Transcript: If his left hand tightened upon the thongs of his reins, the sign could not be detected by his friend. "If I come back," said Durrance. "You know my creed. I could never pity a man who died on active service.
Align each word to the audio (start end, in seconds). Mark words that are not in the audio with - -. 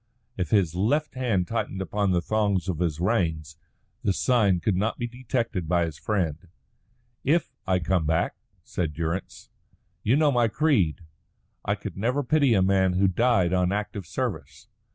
If 0.35 0.49
his 0.49 0.73
left 0.73 1.13
hand 1.13 1.47
tightened 1.47 1.79
upon 1.79 2.09
the 2.09 2.23
thongs 2.23 2.67
of 2.67 2.79
his 2.79 2.99
reins, 2.99 3.55
the 4.03 4.13
sign 4.13 4.59
could 4.59 4.75
not 4.75 4.97
be 4.97 5.05
detected 5.05 5.69
by 5.69 5.85
his 5.85 5.99
friend. 5.99 6.47
"If 7.23 7.53
I 7.67 7.77
come 7.77 8.07
back," 8.07 8.33
said 8.63 8.95
Durrance. 8.95 9.51
"You 10.01 10.15
know 10.15 10.31
my 10.31 10.47
creed. 10.47 11.01
I 11.63 11.75
could 11.75 11.97
never 11.97 12.23
pity 12.23 12.55
a 12.55 12.63
man 12.63 12.93
who 12.93 13.07
died 13.07 13.53
on 13.53 13.71
active 13.71 14.07
service. 14.07 14.69